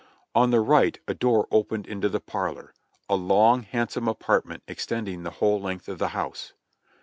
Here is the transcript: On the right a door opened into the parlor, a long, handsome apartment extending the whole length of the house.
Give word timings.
On 0.33 0.49
the 0.49 0.61
right 0.61 0.99
a 1.07 1.13
door 1.13 1.47
opened 1.51 1.85
into 1.85 2.09
the 2.09 2.19
parlor, 2.19 2.73
a 3.07 3.13
long, 3.15 3.61
handsome 3.61 4.07
apartment 4.07 4.63
extending 4.67 5.21
the 5.21 5.29
whole 5.37 5.61
length 5.61 5.87
of 5.87 5.99
the 5.99 6.07
house. 6.07 6.53